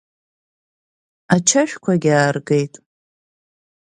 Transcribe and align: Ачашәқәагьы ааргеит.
Ачашәқәагьы 1.33 2.11
ааргеит. 2.15 2.73